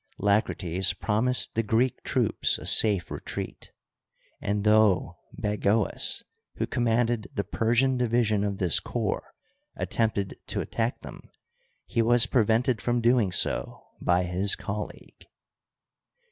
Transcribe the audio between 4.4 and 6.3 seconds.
and though Bagoas,